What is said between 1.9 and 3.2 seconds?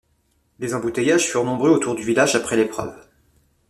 du village après l'épreuve.